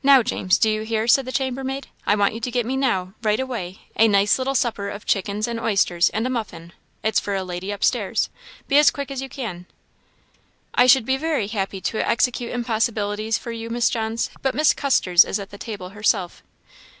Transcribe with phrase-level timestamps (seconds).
[0.00, 3.14] "Now, James, do you hear?" said the chambermaid; "I want you to get me now,
[3.20, 7.34] right away, a nice little supper of chickens and oysters, and a muffin it's for
[7.34, 8.28] a lady upstairs.
[8.68, 9.66] Be as quick as you can."
[10.72, 14.76] "I should be very happy to execute impossibilities for you, Miss Johns, but Mrs.
[14.76, 16.44] Custers is at the table herself."